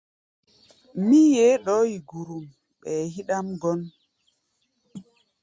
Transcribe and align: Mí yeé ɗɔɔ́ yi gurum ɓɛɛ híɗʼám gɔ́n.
Mí 1.07 1.19
yeé 1.35 1.51
ɗɔɔ́ 1.65 1.87
yi 1.91 1.97
gurum 2.07 2.45
ɓɛɛ 2.81 3.01
híɗʼám 3.13 3.47
gɔ́n. 3.61 3.79